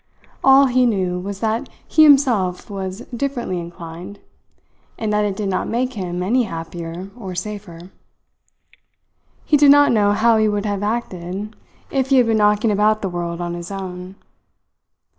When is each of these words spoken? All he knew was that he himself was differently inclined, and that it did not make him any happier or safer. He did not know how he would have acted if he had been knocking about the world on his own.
All 0.43 0.65
he 0.65 0.87
knew 0.87 1.19
was 1.19 1.41
that 1.41 1.69
he 1.87 2.01
himself 2.01 2.71
was 2.71 3.01
differently 3.15 3.59
inclined, 3.59 4.17
and 4.97 5.13
that 5.13 5.25
it 5.25 5.35
did 5.37 5.47
not 5.47 5.67
make 5.67 5.93
him 5.93 6.23
any 6.23 6.41
happier 6.41 7.11
or 7.15 7.35
safer. 7.35 7.91
He 9.45 9.57
did 9.57 9.69
not 9.69 9.91
know 9.91 10.13
how 10.13 10.37
he 10.37 10.49
would 10.49 10.65
have 10.65 10.81
acted 10.81 11.55
if 11.91 12.09
he 12.09 12.17
had 12.17 12.25
been 12.25 12.37
knocking 12.39 12.71
about 12.71 13.03
the 13.03 13.09
world 13.09 13.39
on 13.41 13.53
his 13.53 13.69
own. 13.69 14.15